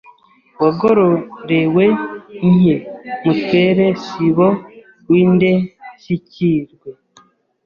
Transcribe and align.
wegororewe 0.61 1.85
nke 2.53 2.75
mutweresibo 3.23 4.47
w’Indeshyikirwe 5.09 6.89